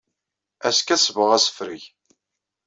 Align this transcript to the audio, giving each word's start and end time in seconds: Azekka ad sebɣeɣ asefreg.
Azekka 0.67 0.91
ad 0.95 1.01
sebɣeɣ 1.01 1.31
asefreg. 1.37 1.83